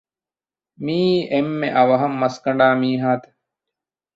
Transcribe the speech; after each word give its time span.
މިއީ 0.83 1.13
އެންމެ 1.31 1.67
އަވަހަށް 1.75 2.17
މަސް 2.21 2.39
ކަނޑާ 2.43 2.67
މީހާތަ؟ 2.81 3.29